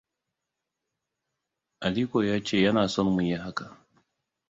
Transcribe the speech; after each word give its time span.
Aliko 1.79 2.23
ya 2.25 2.43
ce 2.43 2.57
yana 2.63 2.83
son 2.93 3.07
mu 3.15 3.21
yi 3.27 3.35
haka. 3.43 3.65